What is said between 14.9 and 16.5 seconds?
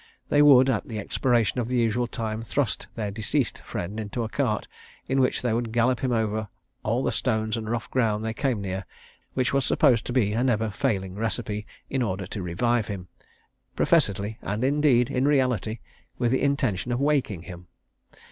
in reality, with the